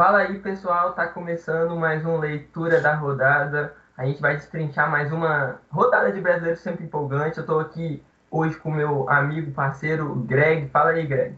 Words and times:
Fala 0.00 0.20
aí, 0.20 0.38
pessoal, 0.38 0.94
tá 0.94 1.06
começando 1.08 1.76
mais 1.76 2.02
uma 2.06 2.20
leitura 2.20 2.80
da 2.80 2.94
rodada. 2.94 3.76
A 3.94 4.06
gente 4.06 4.18
vai 4.18 4.34
destrinchar 4.34 4.90
mais 4.90 5.12
uma 5.12 5.60
rodada 5.70 6.10
de 6.10 6.22
brasileiro 6.22 6.58
sempre 6.58 6.86
empolgante. 6.86 7.36
Eu 7.36 7.42
estou 7.42 7.60
aqui 7.60 8.02
hoje 8.30 8.56
com 8.56 8.70
meu 8.70 9.10
amigo, 9.10 9.52
parceiro 9.52 10.14
Greg. 10.20 10.70
Fala 10.70 10.92
aí, 10.92 11.06
Greg. 11.06 11.36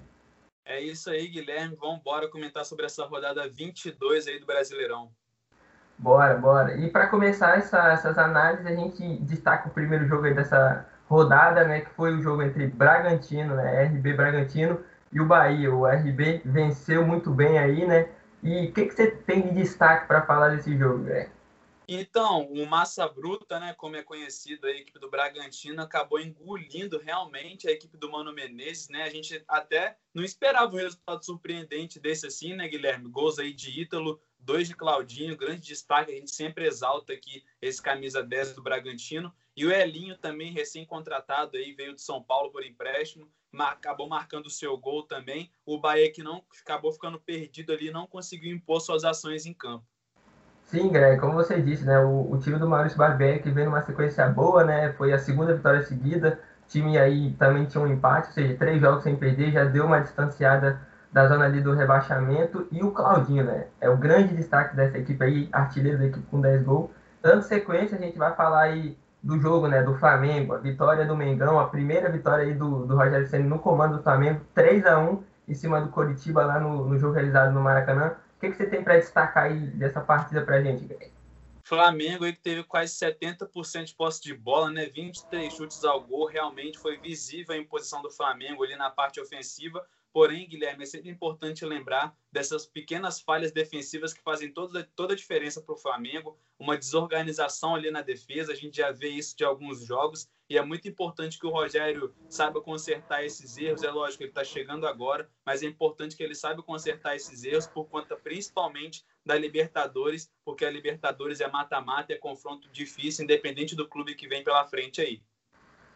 É 0.64 0.80
isso 0.80 1.10
aí, 1.10 1.26
Guilherme. 1.26 1.74
Vamos 1.74 1.98
embora 1.98 2.28
comentar 2.28 2.64
sobre 2.64 2.86
essa 2.86 3.04
rodada 3.04 3.48
22 3.48 4.28
aí 4.28 4.38
do 4.38 4.46
Brasileirão. 4.46 5.10
Bora, 5.98 6.34
bora. 6.36 6.76
E 6.76 6.88
para 6.88 7.08
começar 7.08 7.58
essa, 7.58 7.88
essas 7.88 8.16
análises, 8.16 8.64
a 8.64 8.76
gente 8.76 9.16
destaca 9.22 9.70
o 9.70 9.72
primeiro 9.72 10.06
jogo 10.06 10.26
aí 10.26 10.34
dessa 10.34 10.86
rodada, 11.08 11.64
né, 11.64 11.80
que 11.80 11.90
foi 11.94 12.14
o 12.14 12.22
jogo 12.22 12.42
entre 12.42 12.68
Bragantino, 12.68 13.56
né, 13.56 13.86
RB 13.86 14.12
Bragantino 14.12 14.78
e 15.12 15.20
o 15.20 15.26
Bahia. 15.26 15.74
O 15.74 15.84
RB 15.84 16.42
venceu 16.44 17.04
muito 17.04 17.28
bem 17.28 17.58
aí, 17.58 17.84
né? 17.84 18.08
E 18.42 18.66
o 18.66 18.72
que, 18.72 18.86
que 18.86 18.94
você 18.94 19.10
tem 19.10 19.42
de 19.42 19.54
destaque 19.54 20.06
para 20.06 20.26
falar 20.26 20.48
desse 20.48 20.76
jogo, 20.76 21.04
Greg? 21.04 21.30
Então, 21.86 22.46
o 22.46 22.66
Massa 22.66 23.06
Bruta, 23.08 23.58
né, 23.60 23.74
como 23.74 23.96
é 23.96 24.02
conhecido, 24.02 24.66
a 24.66 24.70
equipe 24.70 24.98
do 24.98 25.10
Bragantino 25.10 25.82
acabou 25.82 26.18
engolindo 26.20 26.98
realmente 26.98 27.68
a 27.68 27.72
equipe 27.72 27.96
do 27.96 28.10
Mano 28.10 28.32
Menezes, 28.32 28.88
né? 28.88 29.02
A 29.02 29.10
gente 29.10 29.42
até 29.46 29.96
não 30.14 30.22
esperava 30.24 30.72
um 30.74 30.78
resultado 30.78 31.24
surpreendente 31.24 32.00
desse 32.00 32.26
assim, 32.26 32.54
né, 32.54 32.66
Guilherme? 32.68 33.08
Gols 33.08 33.38
aí 33.38 33.52
de 33.52 33.80
Ítalo, 33.80 34.20
dois 34.38 34.68
de 34.68 34.74
Claudinho, 34.74 35.36
grande 35.36 35.62
destaque, 35.62 36.12
a 36.12 36.14
gente 36.14 36.30
sempre 36.30 36.66
exalta 36.66 37.12
aqui 37.12 37.44
esse 37.60 37.80
camisa 37.80 38.22
10 38.22 38.54
do 38.54 38.62
Bragantino. 38.62 39.32
E 39.54 39.66
o 39.66 39.70
Elinho 39.70 40.16
também, 40.16 40.52
recém-contratado 40.52 41.56
aí, 41.56 41.74
veio 41.74 41.94
de 41.94 42.00
São 42.00 42.22
Paulo 42.22 42.50
por 42.50 42.64
empréstimo, 42.64 43.28
acabou 43.58 44.08
marcando 44.08 44.46
o 44.46 44.50
seu 44.50 44.76
gol 44.78 45.02
também. 45.02 45.50
O 45.66 45.78
Bahia 45.78 46.10
que 46.10 46.22
não 46.22 46.42
acabou 46.62 46.90
ficando 46.90 47.20
perdido 47.20 47.72
ali, 47.72 47.90
não 47.90 48.06
conseguiu 48.06 48.54
impor 48.54 48.80
suas 48.80 49.04
ações 49.04 49.44
em 49.44 49.52
campo. 49.52 49.84
Sim, 50.64 50.88
Greg, 50.88 51.20
como 51.20 51.34
você 51.34 51.60
disse, 51.60 51.84
né, 51.84 51.98
o, 51.98 52.32
o 52.32 52.38
time 52.38 52.58
do 52.58 52.66
Maurício 52.66 52.96
Barbieri 52.96 53.42
que 53.42 53.50
vem 53.50 53.66
numa 53.66 53.82
sequência 53.82 54.26
boa, 54.28 54.64
né, 54.64 54.92
foi 54.94 55.12
a 55.12 55.18
segunda 55.18 55.54
vitória 55.54 55.82
seguida, 55.82 56.40
o 56.64 56.66
time 56.66 56.96
aí 56.96 57.34
também 57.34 57.66
tinha 57.66 57.82
um 57.82 57.92
empate, 57.92 58.28
ou 58.28 58.32
seja, 58.32 58.56
três 58.56 58.80
jogos 58.80 59.02
sem 59.02 59.14
perder, 59.14 59.52
já 59.52 59.64
deu 59.64 59.84
uma 59.84 60.00
distanciada 60.00 60.80
da 61.12 61.28
zona 61.28 61.44
ali 61.44 61.60
do 61.60 61.74
rebaixamento, 61.74 62.66
e 62.72 62.82
o 62.82 62.90
Claudinho, 62.90 63.44
né, 63.44 63.66
é 63.82 63.90
o 63.90 63.98
grande 63.98 64.34
destaque 64.34 64.74
dessa 64.74 64.96
equipe 64.96 65.22
aí, 65.22 65.48
artilheiro 65.52 65.98
da 65.98 66.06
equipe 66.06 66.26
com 66.30 66.40
10 66.40 66.62
gols. 66.62 66.90
Dando 67.20 67.42
sequência, 67.42 67.98
a 67.98 68.00
gente 68.00 68.16
vai 68.16 68.34
falar 68.34 68.62
aí 68.62 68.96
do 69.22 69.38
jogo, 69.38 69.68
né, 69.68 69.82
do 69.82 69.94
Flamengo, 69.94 70.54
a 70.54 70.58
vitória 70.58 71.06
do 71.06 71.16
Mengão, 71.16 71.60
a 71.60 71.68
primeira 71.68 72.10
vitória 72.10 72.44
aí 72.44 72.54
do, 72.54 72.86
do 72.86 72.96
Rogério 72.96 73.26
Senna 73.26 73.48
no 73.48 73.58
comando 73.58 73.98
do 73.98 74.02
Flamengo, 74.02 74.40
3 74.54 74.84
a 74.86 74.98
1 74.98 75.22
em 75.48 75.54
cima 75.54 75.80
do 75.80 75.90
Coritiba 75.90 76.44
lá 76.44 76.58
no, 76.58 76.86
no 76.88 76.98
jogo 76.98 77.14
realizado 77.14 77.52
no 77.52 77.60
Maracanã 77.60 78.16
que, 78.42 78.50
que 78.50 78.56
você 78.56 78.66
tem 78.66 78.82
para 78.82 78.98
destacar 78.98 79.44
aí 79.44 79.58
dessa 79.58 80.00
partida 80.00 80.42
para 80.42 80.56
a 80.56 80.62
gente, 80.62 80.84
Greg? 80.84 81.12
Flamengo 81.64 82.24
aí 82.24 82.32
que 82.32 82.40
teve 82.40 82.64
quase 82.64 82.92
70% 82.92 83.84
de 83.84 83.94
posse 83.94 84.20
de 84.20 84.34
bola, 84.34 84.68
né? 84.70 84.86
23 84.86 85.52
chutes 85.52 85.84
ao 85.84 86.02
gol, 86.02 86.26
realmente 86.26 86.76
foi 86.76 86.98
visível 86.98 87.54
a 87.54 87.58
imposição 87.58 88.02
do 88.02 88.10
Flamengo 88.10 88.64
ali 88.64 88.74
na 88.74 88.90
parte 88.90 89.20
ofensiva. 89.20 89.86
Porém, 90.12 90.46
Guilherme, 90.46 90.82
é 90.82 90.86
sempre 90.86 91.10
importante 91.10 91.64
lembrar 91.64 92.14
dessas 92.30 92.66
pequenas 92.66 93.20
falhas 93.20 93.50
defensivas 93.50 94.12
que 94.12 94.22
fazem 94.22 94.52
toda, 94.52 94.84
toda 94.94 95.14
a 95.14 95.16
diferença 95.16 95.62
para 95.62 95.74
o 95.74 95.78
Flamengo, 95.78 96.38
uma 96.58 96.76
desorganização 96.76 97.74
ali 97.74 97.90
na 97.90 98.02
defesa, 98.02 98.52
a 98.52 98.54
gente 98.54 98.76
já 98.76 98.92
vê 98.92 99.08
isso 99.08 99.36
de 99.36 99.42
alguns 99.42 99.84
jogos, 99.84 100.28
e 100.52 100.58
é 100.58 100.62
muito 100.62 100.86
importante 100.86 101.38
que 101.38 101.46
o 101.46 101.50
Rogério 101.50 102.14
saiba 102.28 102.60
consertar 102.60 103.24
esses 103.24 103.56
erros. 103.56 103.82
É 103.82 103.90
lógico 103.90 104.18
que 104.18 104.24
ele 104.24 104.32
está 104.32 104.44
chegando 104.44 104.86
agora, 104.86 105.30
mas 105.46 105.62
é 105.62 105.66
importante 105.66 106.14
que 106.14 106.22
ele 106.22 106.34
saiba 106.34 106.62
consertar 106.62 107.16
esses 107.16 107.42
erros 107.42 107.66
por 107.66 107.86
conta 107.86 108.16
principalmente 108.16 109.02
da 109.24 109.34
Libertadores, 109.34 110.30
porque 110.44 110.66
a 110.66 110.70
Libertadores 110.70 111.40
é 111.40 111.48
mata-mata, 111.48 112.12
é 112.12 112.18
confronto 112.18 112.68
difícil, 112.68 113.24
independente 113.24 113.74
do 113.74 113.88
clube 113.88 114.14
que 114.14 114.28
vem 114.28 114.44
pela 114.44 114.66
frente 114.66 115.00
aí. 115.00 115.22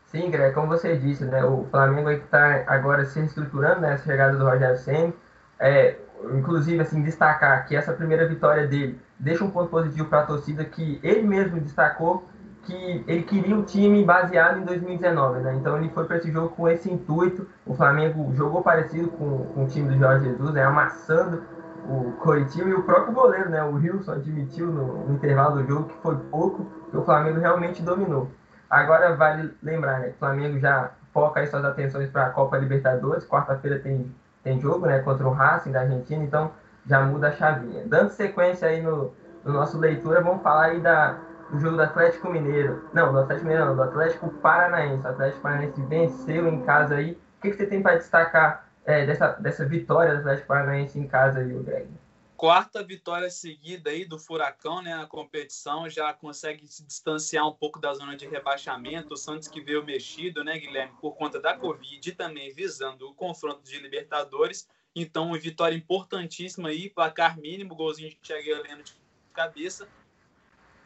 Sim, 0.06 0.30
Greg, 0.30 0.54
como 0.54 0.68
você 0.68 0.96
disse, 0.96 1.24
né, 1.24 1.44
o 1.44 1.66
Flamengo 1.70 2.10
está 2.10 2.62
agora 2.66 3.04
se 3.04 3.18
reestruturando, 3.18 3.80
né, 3.80 3.98
chegada 3.98 4.36
do 4.36 4.44
Rogério 4.44 4.78
Senna, 4.78 5.12
é, 5.58 5.96
inclusive, 6.32 6.80
assim, 6.80 7.02
destacar 7.02 7.66
que 7.66 7.74
essa 7.74 7.92
primeira 7.92 8.26
vitória 8.26 8.66
dele 8.66 9.00
deixa 9.18 9.44
um 9.44 9.50
ponto 9.50 9.68
positivo 9.68 10.08
para 10.08 10.20
a 10.20 10.26
torcida 10.26 10.64
que 10.64 11.00
ele 11.02 11.22
mesmo 11.22 11.60
destacou 11.60 12.24
que 12.66 13.04
ele 13.06 13.22
queria 13.22 13.56
o 13.56 13.62
time 13.62 14.04
baseado 14.04 14.58
em 14.58 14.64
2019, 14.64 15.40
né? 15.40 15.54
Então 15.54 15.76
ele 15.78 15.88
foi 15.90 16.04
para 16.04 16.16
esse 16.16 16.30
jogo 16.32 16.48
com 16.50 16.68
esse 16.68 16.90
intuito. 16.90 17.46
O 17.64 17.74
Flamengo 17.74 18.32
jogou 18.34 18.60
parecido 18.60 19.08
com, 19.08 19.44
com 19.54 19.64
o 19.64 19.68
time 19.68 19.88
do 19.88 19.98
Jorge 19.98 20.24
Jesus, 20.24 20.52
né? 20.52 20.64
Amassando 20.64 21.42
o 21.88 22.12
Coritiba 22.18 22.68
e 22.68 22.74
o 22.74 22.82
próprio 22.82 23.14
goleiro, 23.14 23.48
né? 23.50 23.62
O 23.62 23.74
Wilson 23.74 24.12
admitiu 24.12 24.66
no, 24.66 25.06
no 25.06 25.14
intervalo 25.14 25.62
do 25.62 25.68
jogo 25.68 25.84
que 25.84 26.02
foi 26.02 26.16
pouco, 26.30 26.66
que 26.90 26.96
o 26.96 27.04
Flamengo 27.04 27.38
realmente 27.38 27.82
dominou. 27.82 28.28
Agora 28.68 29.14
vale 29.14 29.54
lembrar, 29.62 30.00
né? 30.00 30.08
O 30.08 30.18
Flamengo 30.18 30.58
já 30.58 30.90
foca 31.12 31.40
aí 31.40 31.46
suas 31.46 31.64
atenções 31.64 32.10
para 32.10 32.26
a 32.26 32.30
Copa 32.30 32.58
Libertadores. 32.58 33.26
Quarta-feira 33.26 33.78
tem, 33.78 34.12
tem 34.42 34.60
jogo, 34.60 34.86
né? 34.86 34.98
Contra 35.00 35.26
o 35.26 35.32
Racing 35.32 35.72
da 35.72 35.80
Argentina, 35.80 36.24
então 36.24 36.50
já 36.86 37.00
muda 37.00 37.28
a 37.28 37.32
chavinha. 37.32 37.84
Dando 37.86 38.10
sequência 38.10 38.68
aí 38.68 38.82
no, 38.82 39.12
no 39.44 39.52
nosso 39.52 39.78
leitura, 39.78 40.20
vamos 40.20 40.42
falar 40.42 40.66
aí 40.66 40.80
da, 40.80 41.16
do 41.50 41.58
jogo 41.60 41.76
do 41.76 41.82
Atlético 41.82 42.30
Mineiro. 42.30 42.84
Não, 42.92 43.12
do 43.12 43.20
Atlético 43.20 43.46
Mineiro 43.46 43.66
não, 43.68 43.76
do 43.76 43.82
Atlético 43.82 44.28
Paranaense. 44.28 45.06
O 45.06 45.10
Atlético 45.10 45.42
Paranaense 45.42 45.82
venceu 45.82 46.48
em 46.48 46.62
casa 46.62 46.96
aí. 46.96 47.12
O 47.12 47.42
que, 47.42 47.50
que 47.50 47.56
você 47.56 47.66
tem 47.66 47.82
para 47.82 47.96
destacar 47.96 48.66
é, 48.84 49.06
dessa, 49.06 49.28
dessa 49.32 49.64
vitória 49.64 50.14
do 50.14 50.20
Atlético 50.20 50.48
Paranaense 50.48 50.98
em 50.98 51.06
casa 51.06 51.40
aí, 51.40 51.52
Greg? 51.62 51.88
Quarta 52.36 52.84
vitória 52.84 53.30
seguida 53.30 53.90
aí 53.90 54.04
do 54.04 54.18
Furacão 54.18 54.82
né, 54.82 54.94
na 54.94 55.06
competição, 55.06 55.88
já 55.88 56.12
consegue 56.12 56.66
se 56.68 56.84
distanciar 56.84 57.48
um 57.48 57.52
pouco 57.52 57.80
da 57.80 57.92
zona 57.94 58.16
de 58.16 58.26
rebaixamento. 58.28 59.14
O 59.14 59.16
Santos 59.16 59.48
que 59.48 59.60
veio 59.60 59.84
mexido, 59.84 60.44
né, 60.44 60.58
Guilherme, 60.58 60.94
por 61.00 61.16
conta 61.16 61.40
da 61.40 61.56
Covid 61.56 62.08
e 62.08 62.12
também 62.12 62.52
visando 62.52 63.08
o 63.08 63.14
confronto 63.14 63.62
de 63.62 63.78
Libertadores. 63.78 64.68
Então, 64.94 65.28
uma 65.28 65.38
vitória 65.38 65.74
importantíssima 65.74 66.68
aí, 66.68 66.88
placar 66.88 67.38
mínimo, 67.38 67.74
golzinho 67.74 68.10
de 68.10 68.16
Thiago 68.16 68.48
Heleno 68.48 68.82
de 68.82 68.94
cabeça, 69.32 69.88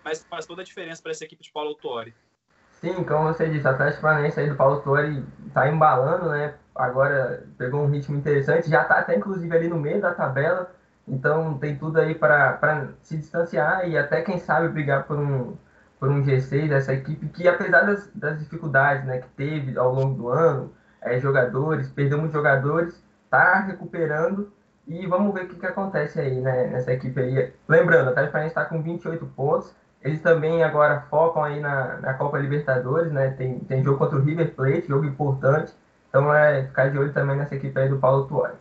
mas 0.04 0.24
faz 0.24 0.46
toda 0.46 0.62
a 0.62 0.64
diferença 0.64 1.02
para 1.02 1.12
essa 1.12 1.24
equipe 1.24 1.42
de 1.42 1.52
Paulo 1.52 1.74
Tuori. 1.74 2.14
Sim, 2.80 3.04
como 3.04 3.28
você 3.28 3.48
disse, 3.48 3.68
a 3.68 3.74
Paranaense 3.74 4.40
aí 4.40 4.48
do 4.48 4.56
Paulo 4.56 4.80
Tuori 4.80 5.22
está 5.46 5.68
embalando, 5.68 6.30
né? 6.30 6.56
Agora 6.74 7.46
pegou 7.58 7.82
um 7.82 7.90
ritmo 7.90 8.16
interessante, 8.16 8.70
já 8.70 8.82
está 8.82 9.00
até 9.00 9.14
inclusive 9.14 9.54
ali 9.54 9.68
no 9.68 9.78
meio 9.78 10.00
da 10.00 10.14
tabela 10.14 10.74
então 11.08 11.58
tem 11.58 11.76
tudo 11.76 11.98
aí 11.98 12.14
para 12.14 12.88
se 13.02 13.16
distanciar 13.16 13.88
e 13.88 13.98
até, 13.98 14.22
quem 14.22 14.38
sabe, 14.38 14.68
brigar 14.68 15.04
por 15.04 15.18
um, 15.18 15.56
por 15.98 16.08
um 16.08 16.22
G6 16.22 16.68
dessa 16.68 16.92
equipe 16.92 17.28
que, 17.28 17.48
apesar 17.48 17.82
das, 17.82 18.10
das 18.14 18.38
dificuldades 18.38 19.04
né, 19.04 19.18
que 19.18 19.28
teve 19.30 19.78
ao 19.78 19.92
longo 19.94 20.14
do 20.14 20.28
ano, 20.28 20.72
é, 21.00 21.18
jogadores, 21.18 21.88
perdeu 21.90 22.18
muitos 22.18 22.34
jogadores, 22.34 23.02
está 23.24 23.60
recuperando 23.60 24.52
e 24.86 25.06
vamos 25.06 25.32
ver 25.32 25.44
o 25.44 25.48
que, 25.48 25.56
que 25.56 25.66
acontece 25.66 26.20
aí 26.20 26.40
né, 26.40 26.66
nessa 26.66 26.92
equipe 26.92 27.20
aí. 27.20 27.52
Lembrando, 27.68 28.08
a 28.08 28.10
Atlético 28.10 28.38
está 28.38 28.64
com 28.64 28.82
28 28.82 29.24
pontos, 29.26 29.74
eles 30.02 30.20
também 30.22 30.62
agora 30.64 31.02
focam 31.10 31.44
aí 31.44 31.60
na, 31.60 31.98
na 31.98 32.14
Copa 32.14 32.38
Libertadores, 32.38 33.12
né? 33.12 33.30
Tem, 33.32 33.58
tem 33.60 33.84
jogo 33.84 33.98
contra 33.98 34.18
o 34.18 34.22
River 34.22 34.54
Plate, 34.54 34.88
jogo 34.88 35.04
importante. 35.04 35.72
Então 36.08 36.34
é 36.34 36.64
ficar 36.64 36.90
de 36.90 36.98
olho 36.98 37.12
também 37.12 37.36
nessa 37.36 37.54
equipe 37.54 37.78
aí 37.78 37.88
do 37.88 37.98
Paulo 37.98 38.26
Tuori. 38.26 38.54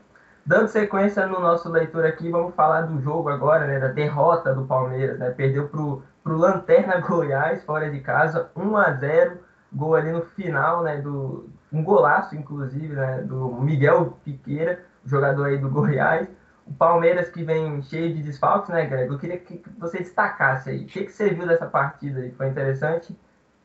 Dando 0.49 0.67
sequência 0.67 1.27
no 1.27 1.39
nosso 1.39 1.69
leitura 1.69 2.09
aqui, 2.09 2.27
vamos 2.31 2.55
falar 2.55 2.81
do 2.81 2.99
jogo 3.03 3.29
agora, 3.29 3.67
né, 3.67 3.79
da 3.79 3.89
derrota 3.89 4.51
do 4.51 4.65
Palmeiras, 4.65 5.19
né? 5.19 5.29
Perdeu 5.29 5.67
pro, 5.67 6.01
pro 6.23 6.35
Lanterna 6.35 6.97
Goiás 7.07 7.63
fora 7.63 7.87
de 7.87 7.99
casa, 7.99 8.49
1 8.55 8.75
a 8.75 8.91
0, 8.93 9.43
gol 9.71 9.93
ali 9.93 10.11
no 10.11 10.23
final, 10.25 10.81
né, 10.81 10.99
do 11.01 11.47
um 11.71 11.83
golaço 11.83 12.35
inclusive, 12.35 12.95
né, 12.95 13.21
do 13.21 13.61
Miguel 13.61 14.17
Piqueira, 14.25 14.83
jogador 15.05 15.45
aí 15.45 15.59
do 15.59 15.69
Goiás. 15.69 16.27
O 16.65 16.73
Palmeiras 16.73 17.29
que 17.29 17.43
vem 17.43 17.79
cheio 17.83 18.15
de 18.15 18.23
desfalques, 18.23 18.71
né, 18.71 18.87
Greg? 18.87 19.07
Eu 19.07 19.19
queria 19.19 19.37
que 19.37 19.61
você 19.77 19.99
destacasse 19.99 20.71
aí. 20.71 20.83
O 20.83 20.87
que, 20.87 21.03
que 21.03 21.11
você 21.11 21.29
viu 21.29 21.45
dessa 21.45 21.67
partida 21.67 22.21
aí? 22.21 22.31
Foi 22.31 22.47
interessante? 22.47 23.15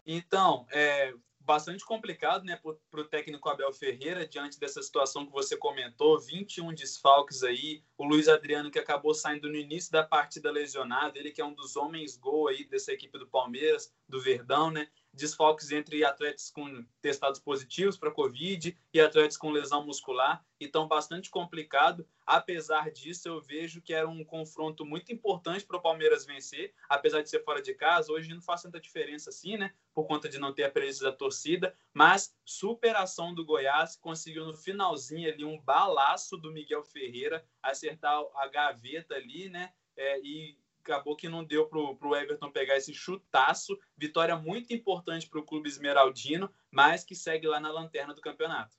Então, 0.06 0.66
é, 0.70 1.14
bastante 1.44 1.84
complicado 1.84 2.44
né, 2.44 2.58
para 2.90 3.00
o 3.00 3.04
técnico 3.04 3.48
Abel 3.48 3.72
Ferreira, 3.72 4.26
diante 4.26 4.58
dessa 4.58 4.82
situação 4.82 5.26
que 5.26 5.32
você 5.32 5.56
comentou, 5.56 6.18
21 6.18 6.74
desfalques 6.74 7.42
aí, 7.42 7.82
o 7.96 8.04
Luiz 8.04 8.28
Adriano 8.28 8.70
que 8.70 8.78
acabou 8.78 9.14
saindo 9.14 9.48
no 9.48 9.56
início 9.56 9.92
da 9.92 10.02
partida 10.02 10.50
lesionado, 10.50 11.18
ele 11.18 11.30
que 11.30 11.40
é 11.40 11.44
um 11.44 11.54
dos 11.54 11.76
homens 11.76 12.16
gol 12.16 12.48
aí 12.48 12.64
dessa 12.64 12.92
equipe 12.92 13.18
do 13.18 13.26
Palmeiras, 13.26 13.92
do 14.08 14.20
Verdão, 14.20 14.70
né? 14.70 14.88
Desfalques 15.14 15.70
entre 15.70 16.04
atletas 16.04 16.50
com 16.50 16.84
testados 17.00 17.40
positivos 17.40 17.96
para 17.96 18.10
Covid 18.10 18.76
e 18.92 19.00
atletas 19.00 19.36
com 19.36 19.50
lesão 19.50 19.86
muscular, 19.86 20.44
então 20.60 20.88
bastante 20.88 21.30
complicado. 21.30 22.06
Apesar 22.26 22.90
disso, 22.90 23.28
eu 23.28 23.40
vejo 23.40 23.80
que 23.80 23.94
era 23.94 24.08
um 24.08 24.24
confronto 24.24 24.84
muito 24.84 25.12
importante 25.12 25.64
para 25.64 25.76
o 25.76 25.82
Palmeiras 25.82 26.24
vencer, 26.26 26.72
apesar 26.88 27.22
de 27.22 27.30
ser 27.30 27.44
fora 27.44 27.62
de 27.62 27.74
casa. 27.74 28.12
Hoje 28.12 28.32
não 28.32 28.40
faz 28.40 28.62
tanta 28.62 28.80
diferença 28.80 29.30
assim, 29.30 29.56
né? 29.56 29.72
Por 29.94 30.06
conta 30.06 30.28
de 30.28 30.38
não 30.38 30.52
ter 30.52 30.64
a 30.64 30.70
presença 30.70 31.04
da 31.04 31.12
torcida, 31.12 31.76
mas 31.92 32.34
superação 32.44 33.34
do 33.34 33.44
Goiás 33.44 33.96
conseguiu 33.96 34.44
no 34.46 34.54
finalzinho 34.54 35.32
ali 35.32 35.44
um 35.44 35.60
balaço 35.60 36.36
do 36.36 36.50
Miguel 36.50 36.82
Ferreira 36.82 37.46
acertar 37.62 38.22
a 38.34 38.48
gaveta 38.48 39.14
ali, 39.14 39.48
né? 39.48 39.72
É, 39.96 40.20
e 40.20 40.58
acabou 40.84 41.16
que 41.16 41.28
não 41.28 41.42
deu 41.42 41.66
para 41.66 41.78
o 41.78 42.16
Everton 42.16 42.50
pegar 42.50 42.76
esse 42.76 42.92
chutaço. 42.92 43.78
Vitória 43.96 44.36
muito 44.36 44.72
importante 44.74 45.28
para 45.28 45.40
o 45.40 45.44
clube 45.44 45.68
esmeraldino, 45.68 46.50
mas 46.70 47.02
que 47.02 47.14
segue 47.14 47.46
lá 47.46 47.58
na 47.58 47.72
lanterna 47.72 48.14
do 48.14 48.20
campeonato. 48.20 48.76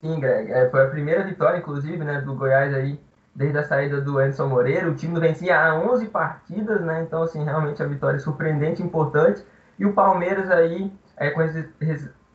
Sim. 0.00 0.22
É, 0.22 0.68
foi 0.70 0.84
a 0.84 0.90
primeira 0.90 1.24
vitória, 1.24 1.58
inclusive, 1.58 2.04
né, 2.04 2.20
do 2.20 2.34
Goiás 2.34 2.74
aí, 2.74 3.00
desde 3.34 3.58
a 3.58 3.64
saída 3.64 4.00
do 4.00 4.20
Edson 4.20 4.48
Moreira. 4.48 4.90
O 4.90 4.94
time 4.94 5.18
vencia 5.18 5.58
há 5.58 5.74
11 5.74 6.08
partidas, 6.08 6.80
né? 6.82 7.02
Então, 7.02 7.22
assim, 7.22 7.42
realmente 7.42 7.82
a 7.82 7.86
vitória 7.86 8.18
é 8.18 8.20
surpreendente, 8.20 8.82
importante. 8.82 9.42
E 9.78 9.86
o 9.86 9.94
Palmeiras 9.94 10.50
aí, 10.50 10.92
é, 11.16 11.30
com 11.30 11.42
esse, 11.42 11.68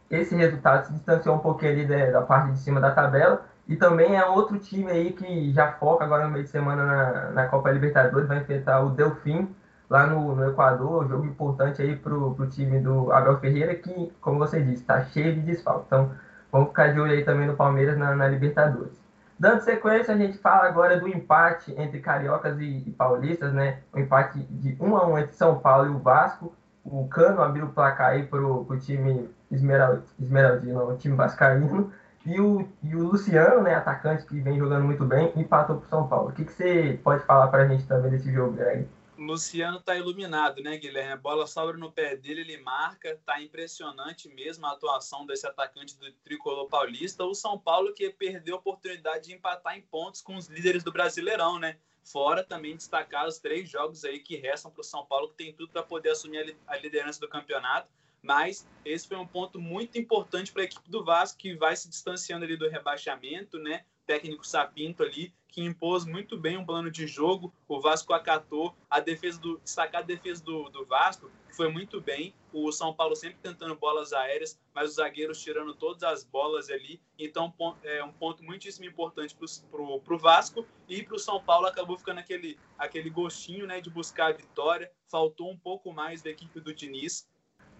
esse 0.09 0.35
resultado, 0.35 0.87
se 0.87 0.93
distanciou 0.93 1.35
um 1.35 1.39
pouquinho 1.39 1.71
ali 1.71 1.85
da, 1.85 2.11
da 2.11 2.21
parte 2.21 2.53
de 2.53 2.59
cima 2.59 2.81
da 2.81 2.91
tabela 2.91 3.50
e 3.71 3.77
também 3.77 4.17
é 4.17 4.25
outro 4.25 4.59
time 4.59 4.91
aí 4.91 5.13
que 5.13 5.53
já 5.53 5.71
foca 5.71 6.03
agora 6.03 6.25
no 6.25 6.31
meio 6.31 6.43
de 6.43 6.49
semana 6.49 6.85
na, 6.85 7.29
na 7.31 7.47
Copa 7.47 7.71
Libertadores, 7.71 8.27
vai 8.27 8.39
enfrentar 8.39 8.81
o 8.81 8.89
Delfim 8.89 9.47
lá 9.89 10.05
no, 10.05 10.35
no 10.35 10.49
Equador, 10.49 11.05
um 11.05 11.07
jogo 11.07 11.25
importante 11.25 11.81
aí 11.81 11.95
pro, 11.95 12.35
pro 12.35 12.49
time 12.49 12.81
do 12.81 13.13
Abel 13.13 13.39
Ferreira, 13.39 13.73
que, 13.75 14.11
como 14.19 14.39
você 14.39 14.61
disse, 14.61 14.81
está 14.81 15.05
cheio 15.05 15.35
de 15.35 15.39
desfalque. 15.39 15.85
Então, 15.87 16.11
vamos 16.51 16.67
ficar 16.67 16.91
de 16.91 16.99
olho 16.99 17.13
aí 17.13 17.23
também 17.23 17.47
no 17.47 17.55
Palmeiras 17.55 17.97
na, 17.97 18.13
na, 18.13 18.27
Libertadores. 18.27 19.01
Dando 19.39 19.61
sequência, 19.61 20.13
a 20.13 20.17
gente 20.17 20.37
fala 20.37 20.67
agora 20.67 20.99
do 20.99 21.07
empate 21.07 21.73
entre 21.77 22.01
cariocas 22.01 22.59
e, 22.59 22.83
e 22.85 22.91
paulistas, 22.91 23.53
né? 23.53 23.79
O 23.93 23.99
empate 23.99 24.39
de 24.49 24.75
1 24.81 24.97
a 24.97 25.07
1 25.07 25.17
entre 25.19 25.35
São 25.35 25.59
Paulo 25.59 25.87
e 25.87 25.95
o 25.95 25.97
Vasco. 25.97 26.53
O 26.83 27.07
Cano 27.07 27.41
abriu 27.41 27.67
o 27.67 27.71
placar 27.71 28.09
aí 28.09 28.23
pro, 28.23 28.65
pro 28.65 28.77
time 28.77 29.29
Esmerald, 29.49 30.03
Esmeraldino, 30.19 30.89
o 30.89 30.97
time 30.97 31.15
vascaíno. 31.15 31.89
E 32.25 32.39
o, 32.39 32.67
e 32.83 32.95
o 32.95 33.09
Luciano, 33.09 33.63
né, 33.63 33.73
atacante 33.73 34.25
que 34.25 34.39
vem 34.39 34.57
jogando 34.57 34.85
muito 34.85 35.03
bem, 35.03 35.33
empatou 35.35 35.77
para 35.77 35.85
o 35.85 35.89
São 35.89 36.07
Paulo. 36.07 36.29
O 36.29 36.33
que, 36.33 36.45
que 36.45 36.53
você 36.53 36.99
pode 37.03 37.25
falar 37.25 37.47
para 37.47 37.63
a 37.63 37.67
gente 37.67 37.87
também 37.87 38.11
desse 38.11 38.31
jogo, 38.31 38.53
Greg? 38.53 38.87
Luciano 39.17 39.79
tá 39.79 39.95
iluminado, 39.95 40.61
né, 40.61 40.77
Guilherme? 40.77 41.13
A 41.13 41.17
bola 41.17 41.45
sobra 41.45 41.77
no 41.77 41.91
pé 41.91 42.15
dele, 42.15 42.41
ele 42.41 42.57
marca. 42.57 43.19
Tá 43.25 43.41
impressionante 43.41 44.29
mesmo 44.29 44.65
a 44.65 44.71
atuação 44.71 45.25
desse 45.25 45.47
atacante 45.47 45.97
do 45.97 46.11
tricolor 46.23 46.67
paulista. 46.67 47.23
O 47.23 47.33
São 47.33 47.57
Paulo 47.57 47.93
que 47.93 48.09
perdeu 48.09 48.55
a 48.55 48.59
oportunidade 48.59 49.25
de 49.25 49.33
empatar 49.33 49.77
em 49.77 49.81
pontos 49.81 50.21
com 50.21 50.35
os 50.35 50.47
líderes 50.47 50.83
do 50.83 50.91
Brasileirão, 50.91 51.59
né? 51.59 51.77
Fora 52.03 52.43
também 52.43 52.75
destacar 52.75 53.27
os 53.27 53.37
três 53.37 53.69
jogos 53.69 54.03
aí 54.03 54.19
que 54.19 54.35
restam 54.35 54.71
para 54.71 54.81
o 54.81 54.83
São 54.83 55.05
Paulo, 55.05 55.29
que 55.29 55.35
tem 55.35 55.53
tudo 55.53 55.71
para 55.71 55.83
poder 55.83 56.09
assumir 56.09 56.57
a 56.67 56.77
liderança 56.77 57.19
do 57.19 57.29
campeonato 57.29 57.87
mas 58.21 58.67
esse 58.85 59.07
foi 59.07 59.17
um 59.17 59.27
ponto 59.27 59.59
muito 59.59 59.97
importante 59.97 60.51
para 60.51 60.61
a 60.61 60.65
equipe 60.65 60.89
do 60.89 61.03
Vasco, 61.03 61.37
que 61.37 61.55
vai 61.55 61.75
se 61.75 61.89
distanciando 61.89 62.45
ali 62.45 62.55
do 62.55 62.69
rebaixamento, 62.69 63.57
né? 63.57 63.83
O 64.03 64.07
técnico 64.07 64.45
Sapinto 64.45 65.03
ali, 65.03 65.33
que 65.51 65.61
impôs 65.61 66.05
muito 66.05 66.37
bem 66.37 66.57
um 66.57 66.65
plano 66.65 66.89
de 66.89 67.05
jogo, 67.05 67.53
o 67.67 67.79
Vasco 67.79 68.13
acatou, 68.13 68.75
a 68.89 68.99
defesa 68.99 69.39
do, 69.39 69.59
destacar 69.59 70.01
a 70.01 70.05
defesa 70.05 70.43
do, 70.43 70.69
do 70.69 70.85
Vasco, 70.85 71.29
que 71.47 71.55
foi 71.55 71.69
muito 71.69 71.99
bem, 71.99 72.33
o 72.53 72.71
São 72.71 72.93
Paulo 72.93 73.15
sempre 73.15 73.37
tentando 73.41 73.75
bolas 73.75 74.13
aéreas, 74.13 74.57
mas 74.73 74.91
os 74.91 74.95
zagueiros 74.95 75.41
tirando 75.41 75.75
todas 75.75 76.03
as 76.03 76.23
bolas 76.23 76.69
ali, 76.69 77.01
então 77.19 77.53
é 77.83 78.01
um 78.03 78.13
ponto 78.13 78.43
muitíssimo 78.43 78.85
importante 78.85 79.35
para 79.35 79.81
o 79.81 80.17
Vasco, 80.17 80.65
e 80.87 81.03
para 81.03 81.15
o 81.15 81.19
São 81.19 81.43
Paulo 81.43 81.67
acabou 81.67 81.97
ficando 81.97 82.19
aquele, 82.19 82.57
aquele 82.77 83.09
gostinho 83.09 83.67
né, 83.67 83.81
de 83.81 83.89
buscar 83.89 84.27
a 84.27 84.33
vitória, 84.33 84.89
faltou 85.09 85.51
um 85.51 85.57
pouco 85.57 85.91
mais 85.91 86.21
da 86.21 86.29
equipe 86.29 86.61
do 86.61 86.73
Diniz, 86.73 87.27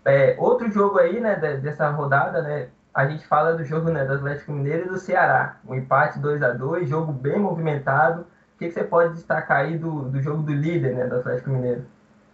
é, 0.06 0.36
outro 0.40 0.72
jogo 0.72 1.00
aí, 1.00 1.20
né, 1.20 1.36
dessa 1.36 1.90
rodada, 1.90 2.42
né, 2.42 2.70
a 2.94 3.08
gente 3.08 3.26
fala 3.26 3.56
do 3.56 3.64
jogo 3.64 3.90
né, 3.90 4.04
do 4.06 4.14
Atlético 4.14 4.52
Mineiro 4.52 4.88
e 4.88 4.90
do 4.90 5.00
Ceará. 5.00 5.60
Um 5.66 5.76
empate 5.76 6.20
2 6.20 6.42
a 6.44 6.52
2 6.52 6.90
jogo 6.90 7.12
bem 7.14 7.40
movimentado. 7.40 8.22
O 8.56 8.58
que, 8.60 8.68
que 8.68 8.72
você 8.72 8.84
pode 8.84 9.14
destacar 9.14 9.66
aí 9.66 9.78
do, 9.78 10.10
do 10.10 10.22
jogo 10.22 10.44
do 10.44 10.54
líder 10.54 10.96
né, 10.96 11.08
do 11.08 11.16
Atlético 11.16 11.50
Mineiro? 11.50 11.86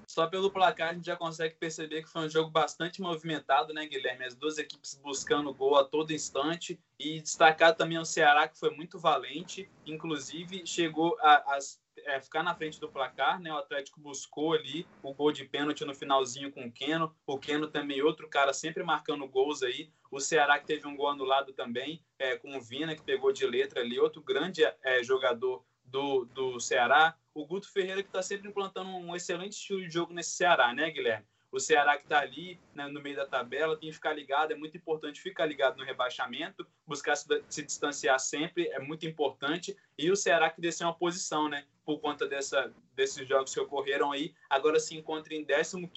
Só 0.10 0.26
pelo 0.26 0.50
placar 0.50 0.90
a 0.90 0.94
gente 0.94 1.06
já 1.06 1.18
consegue 1.18 1.56
perceber 1.56 2.02
que 2.02 2.10
foi 2.10 2.26
um 2.26 2.30
jogo 2.30 2.50
bastante 2.50 3.02
movimentado, 3.02 3.74
né, 3.74 3.86
Guilherme? 3.86 4.26
As 4.26 4.34
duas 4.34 4.58
equipes 4.58 5.00
buscando 5.04 5.54
gol 5.54 5.78
a 5.78 5.84
todo 5.84 6.14
instante. 6.14 6.80
E 6.98 7.22
destacar 7.22 7.76
também 7.76 8.00
o 8.00 8.06
Ceará, 8.06 8.48
que 8.48 8.58
foi 8.58 8.72
muito 8.72 8.98
valente. 8.98 9.70
Inclusive, 9.86 10.66
chegou 10.66 11.16
às 11.22 11.80
é, 12.08 12.22
ficar 12.22 12.42
na 12.42 12.56
frente 12.56 12.80
do 12.80 12.90
placar, 12.90 13.40
né? 13.40 13.54
O 13.54 13.58
Atlético 13.58 14.00
buscou 14.00 14.54
ali 14.54 14.88
o 15.04 15.14
gol 15.14 15.32
de 15.32 15.44
pênalti 15.44 15.84
no 15.84 15.94
finalzinho 15.94 16.52
com 16.52 16.66
o 16.66 16.72
Keno. 16.72 17.14
O 17.28 17.38
Keno 17.38 17.68
também, 17.68 18.02
outro 18.02 18.28
cara 18.30 18.54
sempre 18.54 18.82
marcando 18.82 19.28
gols 19.28 19.62
aí. 19.62 19.92
O 20.10 20.20
Ceará 20.20 20.58
que 20.58 20.66
teve 20.66 20.88
um 20.88 20.96
gol 20.96 21.10
anulado 21.10 21.52
também, 21.52 22.02
é, 22.18 22.38
com 22.38 22.58
o 22.58 22.62
Vina, 22.62 22.96
que 22.96 23.02
pegou 23.02 23.34
de 23.34 23.46
letra 23.46 23.82
ali, 23.82 24.00
outro 24.00 24.22
grande 24.22 24.64
é, 24.84 25.04
jogador 25.04 25.66
do, 25.84 26.26
do 26.26 26.60
Ceará. 26.62 27.16
O 27.34 27.46
Guto 27.46 27.72
Ferreira, 27.72 28.02
que 28.02 28.10
está 28.10 28.22
sempre 28.22 28.48
implantando 28.48 28.90
um 28.90 29.16
excelente 29.16 29.54
estilo 29.54 29.82
de 29.82 29.90
jogo 29.90 30.14
nesse 30.14 30.32
Ceará, 30.32 30.74
né, 30.74 30.90
Guilherme? 30.90 31.28
O 31.58 31.60
Ceará 31.60 31.98
que 31.98 32.04
está 32.04 32.20
ali 32.20 32.60
né, 32.74 32.88
no 32.88 33.02
meio 33.02 33.16
da 33.16 33.26
tabela 33.26 33.76
tem 33.76 33.90
que 33.90 33.96
ficar 33.96 34.14
ligado, 34.14 34.52
é 34.52 34.56
muito 34.56 34.78
importante 34.78 35.20
ficar 35.20 35.46
ligado 35.46 35.78
no 35.78 35.84
rebaixamento, 35.84 36.66
buscar 36.86 37.16
se, 37.16 37.28
se, 37.50 37.64
distanciar 37.64 38.20
sempre, 38.20 38.68
é 38.68 38.80
muito 38.80 39.06
importante. 39.06 39.76
E 39.98 40.10
o 40.12 40.16
Ceará 40.16 40.50
que 40.50 40.62
desceu 40.62 40.88
uma 40.88 40.94
posição, 40.94 41.50
né? 41.50 41.66
Por 41.86 42.00
conta 42.00 42.28
dessa, 42.28 42.72
desses 42.96 43.28
jogos 43.28 43.54
que 43.54 43.60
ocorreram 43.60 44.12
aí, 44.12 44.34
agora 44.50 44.80
se 44.80 44.96
encontra 44.96 45.34
em 45.34 45.46
15 45.46 45.88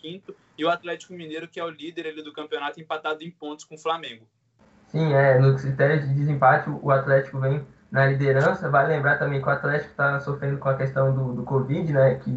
e 0.56 0.64
o 0.64 0.70
Atlético 0.70 1.12
Mineiro, 1.12 1.48
que 1.48 1.60
é 1.60 1.64
o 1.64 1.70
líder 1.70 2.06
ali 2.06 2.22
do 2.22 2.32
campeonato, 2.32 2.80
empatado 2.80 3.22
em 3.22 3.30
pontos 3.30 3.64
com 3.64 3.74
o 3.74 3.78
Flamengo. 3.78 4.26
Sim, 4.88 5.12
é, 5.12 5.38
no 5.38 5.56
critério 5.56 6.00
de 6.00 6.14
desempate, 6.14 6.70
o 6.70 6.90
Atlético 6.90 7.38
vem 7.38 7.64
na 7.90 8.06
liderança. 8.06 8.68
Vale 8.70 8.94
lembrar 8.94 9.18
também 9.18 9.40
que 9.40 9.46
o 9.46 9.50
Atlético 9.50 9.90
está 9.90 10.20
sofrendo 10.20 10.58
com 10.58 10.68
a 10.68 10.76
questão 10.76 11.14
do, 11.14 11.34
do 11.34 11.42
Covid, 11.44 11.92
né? 11.92 12.14
Que 12.16 12.30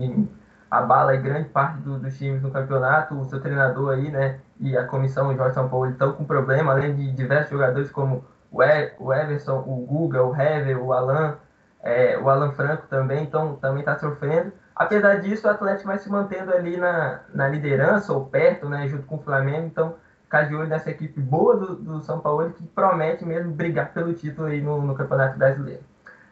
abala 0.73 1.15
grande 1.15 1.49
parte 1.49 1.77
do, 1.79 1.99
dos 1.99 2.17
times 2.17 2.41
no 2.41 2.51
campeonato. 2.51 3.13
O 3.15 3.25
seu 3.25 3.39
treinador 3.39 3.93
aí, 3.93 4.09
né, 4.09 4.39
e 4.59 4.75
a 4.75 4.85
comissão, 4.85 5.29
o 5.29 5.35
Jorge 5.35 5.53
São 5.53 5.69
Paulo, 5.69 5.91
estão 5.91 6.13
com 6.13 6.25
problema, 6.25 6.71
além 6.71 6.95
de 6.95 7.11
diversos 7.11 7.51
jogadores 7.51 7.91
como 7.91 8.25
o, 8.51 8.63
e, 8.63 8.93
o 8.99 9.13
Everson, 9.13 9.63
o 9.67 9.85
Guga, 9.85 10.23
o 10.23 10.35
Hever, 10.35 10.81
o 10.81 10.91
Alan, 10.91 11.37
é, 11.81 12.17
o 12.17 12.29
Alan 12.29 12.51
Franco 12.51 12.87
também, 12.87 13.23
então 13.23 13.55
também 13.57 13.81
está 13.81 13.97
sofrendo. 13.99 14.51
Apesar 14.75 15.19
disso, 15.19 15.47
o 15.47 15.51
Atlético 15.51 15.87
vai 15.87 15.99
se 15.99 16.09
mantendo 16.09 16.51
ali 16.51 16.77
na, 16.77 17.19
na 17.31 17.47
liderança, 17.47 18.11
ou 18.11 18.25
perto, 18.25 18.67
né, 18.67 18.87
junto 18.87 19.05
com 19.05 19.17
o 19.17 19.21
Flamengo, 19.21 19.67
então 19.67 19.95
ficar 20.23 20.43
de 20.43 20.55
olho 20.55 20.67
nessa 20.67 20.89
equipe 20.89 21.21
boa 21.21 21.55
do, 21.55 21.75
do 21.75 22.01
São 22.01 22.19
Paulo, 22.19 22.51
que 22.51 22.63
promete 22.67 23.23
mesmo 23.23 23.51
brigar 23.51 23.93
pelo 23.93 24.13
título 24.13 24.47
aí 24.47 24.61
no, 24.61 24.81
no 24.81 24.95
Campeonato 24.95 25.37
Brasileiro. 25.37 25.83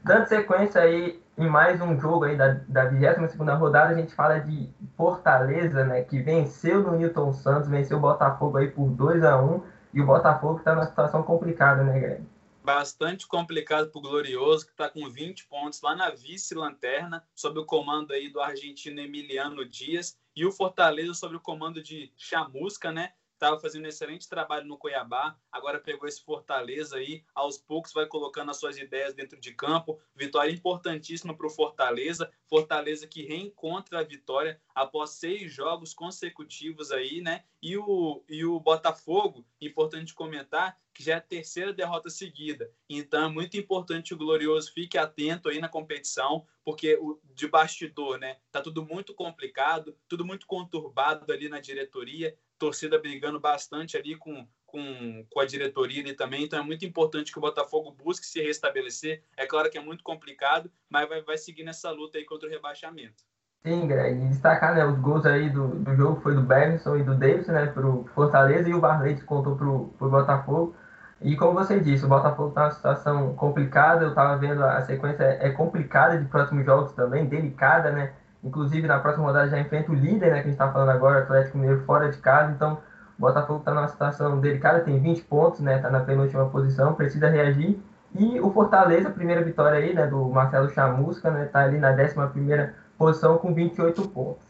Dando 0.04 0.26
sequência 0.26 0.82
aí 0.82 1.21
em 1.38 1.50
mais 1.50 1.82
um 1.82 2.00
jogo 2.00 2.26
aí 2.26 2.36
da, 2.38 2.60
da 2.68 2.86
22 2.86 3.36
rodada, 3.58 3.94
a 3.94 3.98
gente 3.98 4.14
fala 4.14 4.40
de 4.40 4.70
Fortaleza, 4.96 5.84
né, 5.86 6.04
que 6.04 6.22
venceu 6.22 6.82
no 6.82 6.98
Newton 6.98 7.34
Santos, 7.34 7.70
venceu 7.70 7.98
o 7.98 8.02
Botafogo 8.02 8.58
aí 8.58 8.70
por 8.70 8.90
2 8.90 9.24
a 9.24 9.42
1 9.42 9.64
e 9.94 10.02
o 10.02 10.06
Botafogo 10.06 10.60
está 10.60 10.74
numa 10.74 10.86
situação 10.86 11.24
complicada, 11.24 11.84
né, 11.84 12.00
Greg? 12.00 12.26
Bastante 12.64 13.28
complicado 13.28 13.90
para 13.90 13.98
o 13.98 14.02
Glorioso, 14.02 14.66
que 14.66 14.72
está 14.72 14.88
com 14.88 15.10
20 15.10 15.48
pontos 15.48 15.82
lá 15.82 15.96
na 15.96 16.12
vice-lanterna, 16.12 17.26
sob 17.34 17.60
o 17.60 17.66
comando 17.66 18.14
aí 18.14 18.30
do 18.30 18.40
argentino 18.40 19.00
Emiliano 19.00 19.66
Dias, 19.66 20.16
e 20.36 20.46
o 20.46 20.52
Fortaleza 20.52 21.14
sob 21.16 21.36
o 21.36 21.40
comando 21.40 21.82
de 21.82 22.14
Chamusca, 22.16 22.92
né? 22.92 23.14
Estava 23.42 23.60
fazendo 23.60 23.86
um 23.86 23.90
excelente 23.90 24.30
trabalho 24.30 24.68
no 24.68 24.78
Cuiabá, 24.78 25.36
agora 25.52 25.80
pegou 25.80 26.08
esse 26.08 26.24
Fortaleza 26.24 26.98
aí, 26.98 27.24
aos 27.34 27.58
poucos 27.58 27.92
vai 27.92 28.06
colocando 28.06 28.52
as 28.52 28.58
suas 28.58 28.78
ideias 28.78 29.16
dentro 29.16 29.40
de 29.40 29.52
campo. 29.56 30.00
Vitória 30.16 30.52
importantíssima 30.52 31.36
para 31.36 31.48
o 31.48 31.50
Fortaleza, 31.50 32.32
Fortaleza 32.48 33.08
que 33.08 33.26
reencontra 33.26 34.00
a 34.00 34.04
vitória 34.04 34.62
após 34.76 35.12
seis 35.12 35.52
jogos 35.52 35.92
consecutivos 35.92 36.92
aí, 36.92 37.20
né? 37.20 37.44
E 37.64 37.76
o, 37.78 38.24
e 38.30 38.46
o 38.46 38.60
Botafogo, 38.60 39.44
importante 39.60 40.14
comentar, 40.14 40.78
que 40.94 41.04
já 41.04 41.14
é 41.14 41.18
a 41.18 41.22
terceira 41.22 41.74
derrota 41.74 42.10
seguida. 42.10 42.70
Então 42.88 43.26
é 43.26 43.30
muito 43.30 43.58
importante 43.58 44.14
o 44.14 44.18
Glorioso 44.18 44.72
fique 44.72 44.98
atento 44.98 45.50
aí 45.50 45.60
na 45.60 45.70
competição, 45.70 46.46
porque 46.64 46.96
o 47.02 47.20
de 47.34 47.48
bastidor, 47.48 48.20
né? 48.20 48.38
Tá 48.52 48.62
tudo 48.62 48.86
muito 48.86 49.16
complicado, 49.16 49.98
tudo 50.08 50.24
muito 50.24 50.46
conturbado 50.46 51.32
ali 51.32 51.50
na 51.50 51.60
diretoria 51.60 52.38
torcida 52.62 53.00
brigando 53.00 53.40
bastante 53.40 53.98
ali 53.98 54.16
com, 54.16 54.48
com, 54.68 55.26
com 55.32 55.40
a 55.40 55.46
diretoria 55.46 56.04
ali 56.04 56.14
também. 56.14 56.44
Então 56.44 56.60
é 56.60 56.62
muito 56.64 56.86
importante 56.86 57.32
que 57.32 57.40
o 57.40 57.42
Botafogo 57.42 57.92
busque 57.92 58.24
se 58.24 58.40
restabelecer. 58.40 59.24
É 59.36 59.48
claro 59.48 59.68
que 59.72 59.80
é 59.80 59.82
muito 59.82 60.04
complicado, 60.04 60.72
mas 60.88 61.10
vai, 61.10 61.24
vai 61.24 61.40
seguir 61.40 61.64
nessa 61.64 61.90
luta 61.90 62.20
aí 62.20 62.24
contra 62.24 62.48
o 62.48 62.52
rebaixamento. 62.52 63.24
Sim, 63.66 63.88
Greg, 63.88 64.24
e 64.24 64.28
destacar 64.28 64.76
né, 64.76 64.86
os 64.86 65.00
gols 65.00 65.26
aí 65.26 65.50
do, 65.50 65.70
do 65.70 65.96
jogo 65.96 66.22
foi 66.22 66.36
do 66.36 66.42
Bergson 66.42 66.98
e 66.98 67.04
do 67.04 67.16
Davidson, 67.16 67.52
né, 67.52 67.66
pro 67.68 68.06
Fortaleza, 68.14 68.70
e 68.70 68.74
o 68.74 68.80
Barley 68.80 69.20
contou 69.22 69.56
pro, 69.56 69.94
pro 69.98 70.10
Botafogo. 70.10 70.76
E 71.20 71.36
como 71.36 71.54
você 71.54 71.80
disse, 71.80 72.06
o 72.06 72.08
Botafogo 72.08 72.50
está 72.50 72.62
numa 72.62 72.72
situação 72.72 73.36
complicada, 73.36 74.06
eu 74.06 74.10
estava 74.10 74.38
vendo 74.38 74.64
a 74.64 74.82
sequência 74.84 75.24
é 75.24 75.50
complicada 75.52 76.18
de 76.18 76.26
próximos 76.26 76.66
jogos 76.66 76.94
também, 76.94 77.28
delicada, 77.28 77.92
né? 77.92 78.14
Inclusive 78.44 78.88
na 78.88 79.00
próxima 79.00 79.26
rodada 79.26 79.50
já 79.50 79.60
enfrenta 79.60 79.92
o 79.92 79.96
líder, 79.96 80.32
né, 80.32 80.34
que 80.34 80.40
a 80.40 80.44
gente 80.44 80.52
está 80.52 80.72
falando 80.72 80.90
agora, 80.90 81.20
o 81.20 81.24
Atlético 81.24 81.58
Mineiro 81.58 81.84
fora 81.86 82.10
de 82.10 82.18
casa, 82.18 82.52
então 82.52 82.80
o 83.18 83.22
Botafogo 83.22 83.60
está 83.60 83.74
numa 83.74 83.88
situação 83.88 84.40
delicada, 84.40 84.80
tem 84.80 85.00
20 85.00 85.22
pontos, 85.24 85.60
né, 85.60 85.76
está 85.76 85.90
na 85.90 86.00
penúltima 86.00 86.50
posição, 86.50 86.96
precisa 86.96 87.30
reagir. 87.30 87.80
E 88.16 88.40
o 88.42 88.52
Fortaleza, 88.52 89.10
primeira 89.10 89.44
vitória 89.44 89.78
aí, 89.78 89.94
né, 89.94 90.08
do 90.08 90.28
Marcelo 90.30 90.70
Chamusca, 90.70 91.30
né, 91.30 91.46
tá 91.46 91.62
ali 91.62 91.78
na 91.78 91.92
11 91.92 92.32
primeira 92.34 92.76
posição 92.98 93.38
com 93.38 93.54
28 93.54 94.08
pontos. 94.10 94.44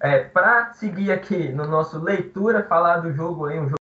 É, 0.00 0.24
Para 0.24 0.72
seguir 0.72 1.12
aqui 1.12 1.52
no 1.52 1.66
nosso 1.66 1.98
leitura, 1.98 2.64
falar 2.64 2.98
do 2.98 3.12
jogo 3.12 3.46
aí, 3.46 3.60
um 3.60 3.68
jogo, 3.68 3.76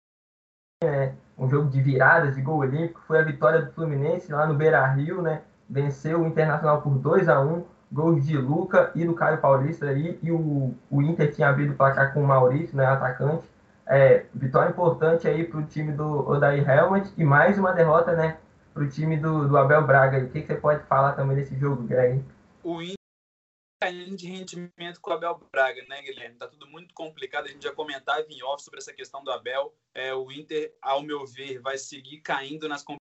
é, 0.84 1.14
um 1.38 1.50
jogo 1.50 1.70
de 1.70 1.82
viradas, 1.82 2.36
de 2.36 2.42
gol 2.42 2.60
olímpico, 2.60 3.02
foi 3.06 3.20
a 3.20 3.24
vitória 3.24 3.62
do 3.62 3.72
Fluminense 3.74 4.32
lá 4.32 4.46
no 4.46 4.56
Beira-Rio, 4.56 5.22
né? 5.22 5.42
Venceu 5.70 6.22
o 6.22 6.26
Internacional 6.26 6.82
por 6.82 6.98
2 6.98 7.28
a 7.28 7.42
1 7.42 7.66
gols 7.96 8.28
de 8.28 8.38
Luca 8.38 8.92
e 8.94 9.06
do 9.06 9.14
Caio 9.14 9.40
Paulista 9.40 9.86
aí, 9.86 10.20
e 10.22 10.30
o, 10.30 10.76
o 10.92 11.02
Inter 11.02 11.34
tinha 11.34 11.48
abrido 11.48 11.72
o 11.72 11.78
placar 11.78 12.14
com 12.14 12.22
o 12.22 12.28
Maurício, 12.28 12.76
né, 12.76 12.86
atacante. 12.86 13.48
É, 13.88 14.26
vitória 14.34 14.72
importante 14.72 15.28
aí 15.28 15.46
para 15.46 15.60
o 15.60 15.66
time 15.66 15.94
do 15.94 16.28
Odair 16.28 16.70
Helmut 16.70 17.14
e 17.18 17.24
mais 17.24 17.58
uma 17.58 17.72
derrota, 17.72 18.14
né, 18.14 18.38
para 18.74 18.84
o 18.84 18.90
time 18.90 19.16
do, 19.16 19.48
do 19.48 19.58
Abel 19.58 19.88
Braga. 19.88 20.26
O 20.26 20.30
que, 20.30 20.42
que, 20.42 20.48
você 20.48 20.56
pode 20.56 20.84
falar 20.84 21.14
também 21.14 21.38
desse 21.38 21.56
jogo, 21.58 21.84
Greg? 21.84 22.22
O 22.62 22.82
Inter 22.82 22.96
caindo 23.82 24.18
de 24.18 24.28
rendimento 24.28 25.00
com 25.00 25.12
o 25.12 25.14
Abel 25.14 25.40
Braga, 25.54 25.82
né, 25.88 26.02
Guilherme? 26.02 26.36
Tá 26.36 26.48
tudo 26.50 26.68
muito 26.68 26.94
complicado. 26.94 27.46
A 27.46 27.50
gente 27.50 27.64
já 27.64 27.72
comentava 27.72 28.26
em 28.30 28.44
off 28.44 28.62
sobre 28.62 28.80
essa 28.80 28.92
questão 28.92 29.24
do 29.24 29.32
Abel. 29.32 29.74
É, 29.94 30.14
o 30.14 30.30
Inter, 30.32 30.74
ao 30.82 31.02
meu 31.02 31.26
ver, 31.26 31.60
vai 31.60 31.78
seguir 31.78 32.20
caindo 32.20 32.68
nas 32.68 32.84
competições. 32.84 33.05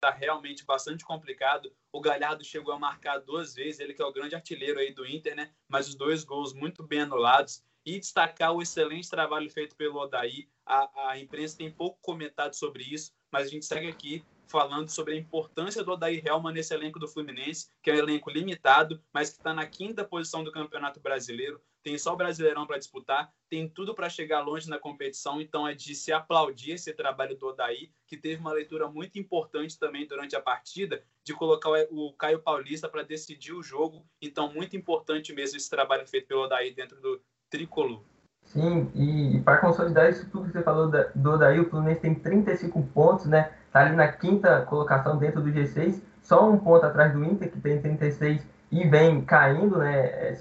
Tá 0.00 0.10
realmente 0.10 0.64
bastante 0.64 1.04
complicado. 1.04 1.72
O 1.92 2.00
Galhardo 2.00 2.44
chegou 2.44 2.74
a 2.74 2.78
marcar 2.78 3.18
duas 3.18 3.54
vezes, 3.54 3.80
ele 3.80 3.94
que 3.94 4.02
é 4.02 4.04
o 4.04 4.12
grande 4.12 4.34
artilheiro 4.34 4.78
aí 4.78 4.92
do 4.92 5.06
Inter, 5.06 5.34
né? 5.34 5.52
Mas 5.68 5.88
os 5.88 5.94
dois 5.94 6.24
gols 6.24 6.52
muito 6.52 6.82
bem 6.82 7.00
anulados. 7.00 7.64
E 7.84 8.00
destacar 8.00 8.52
o 8.52 8.60
excelente 8.60 9.08
trabalho 9.08 9.48
feito 9.48 9.76
pelo 9.76 10.00
Odaí. 10.00 10.48
A, 10.64 11.10
a 11.10 11.18
imprensa 11.18 11.56
tem 11.56 11.70
pouco 11.70 11.98
comentado 12.02 12.54
sobre 12.54 12.82
isso, 12.82 13.12
mas 13.30 13.46
a 13.46 13.50
gente 13.50 13.64
segue 13.64 13.86
aqui 13.86 14.24
falando 14.48 14.88
sobre 14.88 15.14
a 15.14 15.16
importância 15.16 15.82
do 15.82 15.92
Odair 15.92 16.24
Helman 16.24 16.52
nesse 16.52 16.74
elenco 16.74 16.98
do 16.98 17.08
Fluminense, 17.08 17.68
que 17.82 17.90
é 17.90 17.94
um 17.94 17.98
elenco 17.98 18.30
limitado, 18.30 19.02
mas 19.12 19.30
que 19.30 19.36
está 19.36 19.52
na 19.52 19.66
quinta 19.66 20.04
posição 20.04 20.42
do 20.42 20.52
Campeonato 20.52 21.00
Brasileiro, 21.00 21.60
tem 21.86 21.96
só 21.96 22.14
o 22.14 22.16
Brasileirão 22.16 22.66
para 22.66 22.78
disputar, 22.78 23.32
tem 23.48 23.68
tudo 23.68 23.94
para 23.94 24.10
chegar 24.10 24.40
longe 24.40 24.68
na 24.68 24.76
competição, 24.76 25.40
então 25.40 25.68
é 25.68 25.72
de 25.72 25.94
se 25.94 26.12
aplaudir 26.12 26.72
esse 26.72 26.92
trabalho 26.92 27.38
do 27.38 27.46
Odair, 27.46 27.90
que 28.08 28.16
teve 28.16 28.40
uma 28.40 28.52
leitura 28.52 28.88
muito 28.88 29.20
importante 29.20 29.78
também 29.78 30.04
durante 30.04 30.34
a 30.34 30.40
partida, 30.40 31.04
de 31.22 31.32
colocar 31.32 31.70
o 31.92 32.12
Caio 32.14 32.40
Paulista 32.40 32.88
para 32.88 33.04
decidir 33.04 33.52
o 33.52 33.62
jogo, 33.62 34.04
então 34.20 34.52
muito 34.52 34.76
importante 34.76 35.32
mesmo 35.32 35.58
esse 35.58 35.70
trabalho 35.70 36.04
feito 36.08 36.26
pelo 36.26 36.42
Odair 36.42 36.74
dentro 36.74 37.00
do 37.00 37.22
tricolor. 37.48 38.02
Sim, 38.42 38.90
e, 38.92 39.40
para 39.42 39.58
consolidar 39.58 40.10
isso 40.10 40.28
tudo 40.28 40.46
que 40.46 40.54
você 40.54 40.64
falou 40.64 40.90
do 40.90 41.30
Odair, 41.30 41.62
o 41.62 41.70
Fluminense 41.70 42.00
tem 42.00 42.16
35 42.16 42.82
pontos, 42.92 43.26
né? 43.26 43.52
Tá 43.70 43.86
ali 43.86 43.94
na 43.94 44.10
quinta 44.10 44.62
colocação 44.62 45.18
dentro 45.18 45.40
do 45.40 45.52
G6, 45.52 46.02
só 46.20 46.50
um 46.50 46.58
ponto 46.58 46.84
atrás 46.84 47.12
do 47.12 47.24
Inter, 47.24 47.48
que 47.48 47.60
tem 47.60 47.80
36 47.80 48.44
e 48.70 48.86
vem 48.88 49.24
caindo, 49.24 49.78
né? 49.78 50.06
É, 50.06 50.34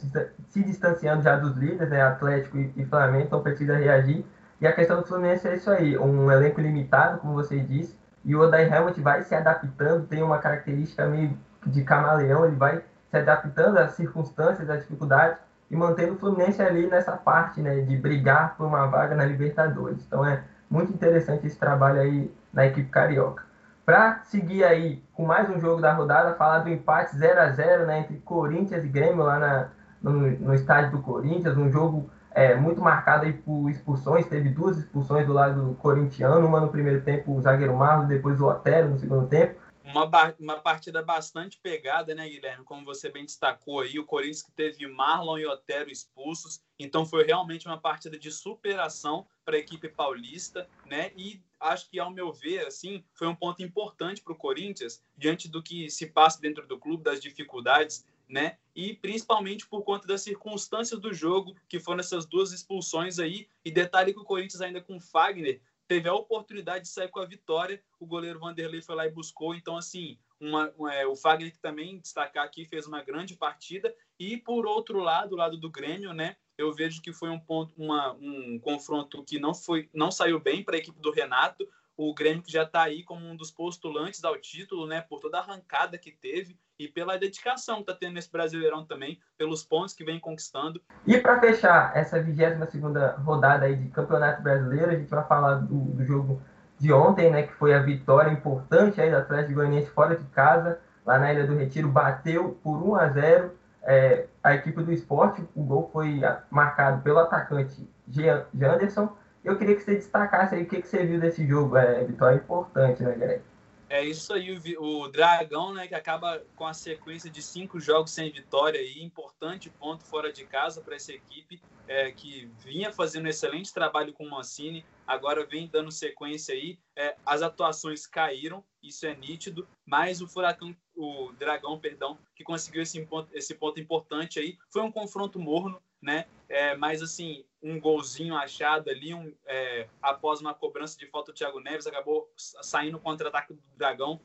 se, 0.50 0.63
distanciando 0.63 1.22
já 1.22 1.36
dos 1.36 1.55
líderes, 1.55 1.89
né? 1.89 2.01
Atlético 2.01 2.58
e, 2.58 2.86
Flamengo, 2.86 3.25
então 3.25 3.41
precisa 3.41 3.75
reagir. 3.75 4.25
E 4.60 4.67
a 4.67 4.74
questão 4.74 5.01
do 5.01 5.08
Fluminense 5.08 5.48
é 5.48 5.55
isso 5.55 5.70
aí, 5.70 5.98
um 5.98 6.32
elenco 6.32 6.62
limitado, 6.62 7.20
como 7.20 7.34
você 7.34 7.60
disse, 7.60 7.98
e 8.24 8.36
o 8.36 8.41
Odair 8.41 8.74
Helmut 8.74 9.00
vai 9.01 9.22
se 9.22 9.36
adaptando, 9.36 10.08
tem 10.08 10.24
uma 10.24 10.39
característica 10.39 11.05
meio 11.05 11.38
de 11.65 11.84
camaleão, 11.84 12.46
ele 12.46 12.55
vai 12.55 12.82
se 13.12 13.17
adaptando 13.17 13.77
às 13.77 13.91
circunstâncias, 13.91 14.70
às 14.70 14.82
dificuldades, 14.82 15.38
e 15.70 15.75
mantendo 15.75 16.13
o 16.13 16.17
Fluminense 16.17 16.62
ali 16.62 16.88
nessa 16.88 17.12
parte, 17.17 17.62
né, 17.62 17.82
de 17.82 17.98
brigar 17.98 18.55
por 18.55 18.65
uma 18.65 18.88
vaga 18.88 19.15
na 19.15 19.25
Libertadores. 19.25 20.03
Então 20.05 20.25
é 20.25 20.41
muito 20.70 20.91
interessante 20.94 21.46
esse 21.46 21.58
trabalho 21.58 22.00
aí 22.00 22.34
na 22.53 22.65
equipe 22.65 22.89
carioca. 22.89 23.44
Para 23.86 24.24
seguir 24.24 24.63
aí 24.63 25.04
com 25.13 25.25
mais 25.25 25.48
um 25.48 25.60
jogo 25.60 25.80
da 25.80 25.94
rodada, 25.94 26.34
falar 26.34 26.60
do 26.60 26.70
empate 26.70 27.15
0 27.15 27.39
a 27.39 27.51
0 27.51 27.86
né, 27.86 28.00
entre 28.00 28.18
Corinthians 28.18 28.84
e 28.84 28.88
Grêmio 28.88 29.24
lá 29.24 29.38
na, 29.38 29.72
no, 30.01 30.12
no 30.12 30.56
estádio 30.56 30.92
do 30.92 31.04
Corinthians, 31.04 31.56
um 31.56 31.72
jogo 31.72 32.10
é, 32.32 32.56
muito 32.56 32.82
marcado 32.82 33.25
aí 33.25 33.34
por 33.34 33.70
expulsões, 33.70 34.25
teve 34.25 34.50
duas 34.50 34.80
expulsões 34.80 35.27
do 35.27 35.34
lado 35.34 35.77
corintiano, 35.80 36.48
uma 36.48 36.60
no 36.60 36.70
primeiro 36.70 37.01
tempo 37.01 37.32
o 37.32 37.42
zagueiro 37.42 37.75
Marlon, 37.75 38.08
depois 38.08 38.42
o 38.42 38.48
Otero 38.48 38.89
no 38.89 38.98
segundo 38.98 39.27
tempo 39.27 39.63
uma, 39.86 40.10
uma 40.39 40.60
partida 40.60 41.04
bastante 41.04 41.60
pegada, 41.62 42.15
né, 42.15 42.27
Guilherme? 42.27 42.65
Como 42.65 42.84
você 42.84 43.10
bem 43.10 43.24
destacou 43.24 43.82
aí, 43.82 44.00
o 44.00 44.06
Corinthians 44.06 44.42
que 44.42 44.51
teve 44.51 44.88
Marlon 44.88 45.38
e 45.38 45.46
Otero 45.46 45.92
expulsos, 45.92 46.60
então 46.80 47.06
foi 47.06 47.24
realmente 47.24 47.68
uma 47.68 47.80
partida 47.80 48.18
de 48.18 48.32
superação 48.32 49.27
para 49.46 49.56
a 49.56 49.60
equipe 49.60 49.88
paulista, 49.88 50.68
né? 50.86 51.12
E 51.15 51.42
acho 51.66 51.90
que, 51.90 52.00
ao 52.00 52.12
meu 52.12 52.32
ver, 52.32 52.66
assim, 52.68 53.04
foi 53.14 53.28
um 53.28 53.36
ponto 53.36 53.64
importante 53.64 54.22
para 54.22 54.34
o 54.34 54.38
Corinthians, 54.38 55.02
diante 55.18 55.48
do 55.50 55.62
que 55.62 55.90
se 55.90 56.08
passa 56.08 56.40
dentro 56.40 56.66
do 56.68 56.80
clube, 56.80 57.04
das 57.04 57.22
dificuldades, 57.22 58.06
né? 58.28 58.58
E 58.76 58.94
principalmente 58.94 59.68
por 59.68 59.84
conta 59.84 60.08
das 60.08 60.22
circunstâncias 60.22 61.00
do 61.00 61.14
jogo, 61.14 61.56
que 61.68 61.80
foram 61.80 62.00
essas 62.00 62.26
duas 62.26 62.52
expulsões 62.52 63.20
aí. 63.20 63.48
E 63.64 63.72
detalhe 63.72 64.14
que 64.14 64.20
o 64.20 64.26
Corinthians 64.26 64.62
ainda 64.62 64.82
com 64.82 65.00
Fagner 65.00 65.62
teve 65.88 66.10
a 66.10 66.14
oportunidade 66.14 66.86
de 66.86 66.90
sair 66.90 67.10
com 67.10 67.20
a 67.20 67.26
vitória, 67.26 67.82
o 68.00 68.06
goleiro 68.06 68.40
Vanderlei 68.40 68.82
foi 68.82 68.96
lá 68.96 69.06
e 69.06 69.12
buscou. 69.12 69.54
Então, 69.54 69.78
assim, 69.78 70.18
uma, 70.40 70.74
é, 70.92 71.06
o 71.06 71.16
Fagner 71.16 71.52
que 71.52 71.60
também 71.60 72.00
destacar 72.00 72.44
aqui 72.44 72.66
fez 72.66 72.88
uma 72.88 73.02
grande 73.02 73.36
partida. 73.36 73.96
E 74.20 74.38
por 74.38 74.66
outro 74.66 75.00
lado, 75.00 75.34
o 75.34 75.38
lado 75.38 75.58
do 75.58 75.70
Grêmio, 75.70 76.14
né? 76.14 76.36
Eu 76.58 76.74
vejo 76.74 77.02
que 77.02 77.14
foi 77.14 77.30
um 77.30 77.40
ponto, 77.40 77.74
uma, 77.78 78.14
um 78.14 78.60
confronto 78.60 79.24
que 79.24 79.40
não 79.40 79.54
foi, 79.54 79.90
não 79.94 80.12
saiu 80.12 80.40
bem 80.40 80.64
para 80.64 80.76
a 80.76 80.80
equipe 80.80 81.00
do 81.00 81.12
Renato 81.12 81.68
o 81.98 82.14
Grêmio 82.14 82.44
que 82.44 82.52
já 82.52 82.64
está 82.64 82.84
aí 82.84 83.04
como 83.04 83.26
um 83.26 83.36
dos 83.36 83.52
postulantes 83.52 84.24
ao 84.24 84.38
título, 84.38 84.86
né, 84.86 85.02
por 85.02 85.20
toda 85.20 85.38
a 85.38 85.42
arrancada 85.42 85.98
que 85.98 86.12
teve 86.12 86.58
e 86.78 86.88
pela 86.88 87.18
dedicação 87.18 87.76
que 87.76 87.82
está 87.84 87.94
tendo 87.94 88.14
nesse 88.14 88.30
Brasileirão 88.30 88.86
também, 88.86 89.20
pelos 89.38 89.64
pontos 89.64 89.94
que 89.94 90.04
vem 90.04 90.20
conquistando. 90.20 90.82
E 91.08 91.18
para 91.18 91.40
fechar 91.40 91.96
essa 91.96 92.22
22 92.22 92.70
segunda 92.70 93.16
rodada 93.18 93.66
aí 93.66 93.76
de 93.76 93.88
Campeonato 93.90 94.42
Brasileiro, 94.42 94.92
a 94.92 94.96
gente 94.96 95.10
vai 95.10 95.26
falar 95.26 95.56
do, 95.56 95.76
do, 95.76 96.06
jogo 96.06 96.42
de 96.78 96.92
ontem, 96.92 97.32
né, 97.32 97.44
que 97.44 97.54
foi 97.54 97.74
a 97.74 97.80
vitória 97.80 98.30
importante 98.30 99.00
aí 99.00 99.10
do 99.10 99.18
Atlético 99.18 99.56
Goianiense 99.56 99.90
fora 99.92 100.18
de 100.18 100.26
casa, 100.26 100.82
lá 101.06 101.18
na 101.18 101.32
Ilha 101.32 101.48
do 101.48 101.56
Retiro, 101.56 101.88
bateu 101.88 102.60
por 102.62 102.84
1 102.84 102.96
a 102.96 103.10
0 103.10 103.52
é, 103.84 104.28
a 104.46 104.54
equipe 104.54 104.84
do 104.84 104.94
esporte, 104.94 105.44
o 105.56 105.64
gol 105.64 105.90
foi 105.92 106.22
marcado 106.52 107.02
pelo 107.02 107.18
atacante 107.18 107.90
Janderson, 108.08 109.12
eu 109.44 109.58
queria 109.58 109.75
que 109.75 109.82
você 109.82 109.96
destacasse 109.96 110.54
aí 110.54 110.62
o 110.62 110.68
que, 110.68 110.84
que 110.84 110.88
você 110.88 111.04
viu 111.04 111.20
desse 111.20 111.46
jogo. 111.48 111.78
É 111.78 112.04
vitória 112.04 112.38
importante, 112.38 113.02
né, 113.02 113.16
Greg? 113.16 113.42
É 113.90 114.04
isso 114.04 114.34
aí, 114.34 114.56
o, 114.78 115.02
o 115.02 115.08
Dragão, 115.08 115.74
né, 115.74 115.88
que 115.88 115.96
acaba 115.96 116.44
com 116.56 116.66
a 116.66 116.74
sequência 116.74 117.30
de 117.30 117.42
cinco 117.42 117.80
jogos 117.80 118.12
sem 118.12 118.32
vitória 118.32 118.80
aí, 118.80 119.04
importante 119.04 119.70
ponto 119.70 120.04
fora 120.04 120.32
de 120.32 120.46
casa 120.46 120.82
para 120.82 120.96
essa 120.96 121.12
equipe 121.12 121.62
é, 121.88 122.12
que 122.12 122.52
vinha 122.60 122.92
fazendo 122.92 123.25
um 123.25 123.30
excelente 123.30 123.74
trabalho 123.74 124.14
com 124.14 124.25
o 124.25 124.30
Mancini, 124.30 124.86
agora 125.06 125.46
vem 125.46 125.68
dando 125.68 125.92
sequência 125.92 126.54
aí. 126.54 126.80
É, 126.96 127.16
as 127.25 127.42
atuações 127.42 128.06
caíram, 128.08 128.64
isso 128.82 129.06
é 129.06 129.16
nítido, 129.16 129.68
mas 129.86 130.22
o 130.22 130.28
Furacão, 130.28 130.75
o 130.96 131.32
Dragão, 131.34 131.80
perdão, 131.80 132.18
que 132.36 132.44
conseguiu 132.44 132.82
esse 132.82 133.04
ponto, 133.06 133.30
esse 133.34 133.54
ponto 133.56 133.80
importante 133.80 134.40
aí, 134.40 134.58
foi 134.72 134.82
um 134.82 134.92
confronto 134.92 135.40
morno, 135.40 135.82
né? 136.02 136.25
É, 136.48 136.75
mas 136.75 137.02
assim, 137.02 137.44
um 137.62 137.80
golzinho 137.80 138.36
achado 138.36 138.90
ali, 138.90 139.14
um, 139.14 139.34
é, 139.46 139.88
após 140.02 140.40
uma 140.40 140.54
cobrança 140.54 140.98
de 140.98 141.08
falta 141.08 141.32
do 141.32 141.36
Thiago 141.36 141.60
Neves, 141.60 141.88
acabou 141.88 142.32
saindo 142.36 143.00
contra-ataque 143.00 143.54
do 143.54 143.62
Dragão, 143.75 144.20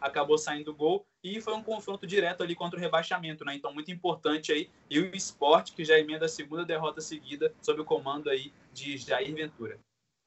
acabou 0.00 0.38
saindo 0.38 0.74
gol 0.74 1.06
e 1.22 1.40
foi 1.40 1.54
um 1.54 1.62
confronto 1.62 2.06
direto 2.06 2.42
ali 2.42 2.54
contra 2.54 2.78
o 2.78 2.82
rebaixamento, 2.82 3.44
né? 3.44 3.54
Então 3.54 3.72
muito 3.72 3.90
importante 3.90 4.52
aí 4.52 4.70
e 4.90 4.98
o 4.98 5.14
esporte 5.14 5.72
que 5.72 5.84
já 5.84 5.98
emenda 5.98 6.26
a 6.26 6.28
segunda 6.28 6.64
derrota 6.64 7.00
seguida 7.00 7.54
sob 7.62 7.80
o 7.80 7.84
comando 7.84 8.30
aí 8.30 8.52
de 8.72 8.96
Jair 8.96 9.34
Ventura. 9.34 9.78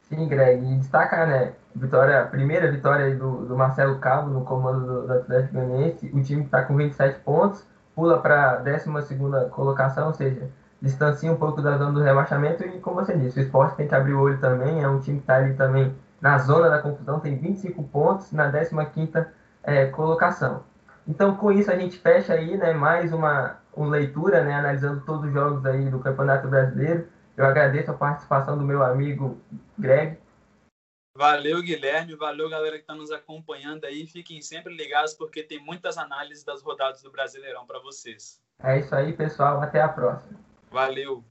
Sim, 0.09 0.27
Greg, 0.27 0.65
e 0.65 0.77
destacar, 0.77 1.27
né, 1.27 1.53
vitória, 1.75 2.25
primeira 2.25 2.71
vitória 2.71 3.15
do, 3.15 3.45
do 3.45 3.55
Marcelo 3.55 3.99
Cabo 3.99 4.29
no 4.29 4.43
comando 4.43 4.85
do, 4.85 5.07
do 5.07 5.13
Atlético 5.13 5.53
Goianiense, 5.53 6.09
o 6.11 6.21
time 6.23 6.43
está 6.45 6.63
com 6.63 6.75
27 6.75 7.19
pontos, 7.19 7.63
pula 7.93 8.19
para 8.19 8.53
a 8.53 8.55
12 8.57 9.07
segunda 9.07 9.45
colocação, 9.49 10.07
ou 10.07 10.13
seja, 10.13 10.49
distancia 10.81 11.31
um 11.31 11.35
pouco 11.35 11.61
da 11.61 11.77
zona 11.77 11.91
do 11.91 12.01
rebaixamento 12.01 12.63
e, 12.63 12.79
como 12.79 12.95
você 12.95 13.15
disse, 13.15 13.39
o 13.39 13.43
esporte 13.43 13.75
tem 13.75 13.87
que 13.87 13.93
abrir 13.93 14.13
o 14.13 14.21
olho 14.21 14.39
também, 14.39 14.81
é 14.81 14.87
um 14.87 14.99
time 14.99 15.17
que 15.17 15.23
está 15.23 15.35
ali 15.35 15.53
também 15.53 15.95
na 16.19 16.37
zona 16.39 16.69
da 16.69 16.81
confusão, 16.81 17.19
tem 17.19 17.37
25 17.37 17.83
pontos 17.83 18.31
na 18.31 18.51
15ª 18.51 19.27
é, 19.63 19.85
colocação. 19.87 20.63
Então, 21.07 21.35
com 21.35 21.51
isso, 21.51 21.71
a 21.71 21.75
gente 21.75 21.97
fecha 21.99 22.33
aí 22.33 22.57
né, 22.57 22.73
mais 22.73 23.13
uma, 23.13 23.57
uma 23.75 23.89
leitura, 23.89 24.43
né, 24.43 24.55
analisando 24.55 25.01
todos 25.01 25.25
os 25.25 25.33
jogos 25.33 25.65
aí 25.65 25.89
do 25.89 25.99
Campeonato 25.99 26.47
Brasileiro. 26.47 27.07
Eu 27.39 27.45
agradeço 27.45 27.89
a 27.89 27.93
participação 27.93 28.57
do 28.57 28.65
meu 28.65 28.83
amigo 28.83 29.41
Greg. 29.77 30.19
Valeu, 31.15 31.61
Guilherme. 31.61 32.13
Valeu, 32.13 32.49
galera 32.49 32.75
que 32.75 32.81
está 32.81 32.93
nos 32.93 33.11
acompanhando 33.11 33.85
aí. 33.85 34.05
Fiquem 34.05 34.41
sempre 34.41 34.75
ligados, 34.75 35.13
porque 35.13 35.41
tem 35.41 35.57
muitas 35.57 35.97
análises 35.97 36.43
das 36.43 36.61
rodadas 36.61 37.01
do 37.01 37.09
Brasileirão 37.09 37.65
para 37.65 37.79
vocês. 37.79 38.41
É 38.61 38.79
isso 38.79 38.93
aí, 38.93 39.13
pessoal. 39.13 39.61
Até 39.61 39.81
a 39.81 39.87
próxima. 39.87 40.37
Valeu. 40.69 41.23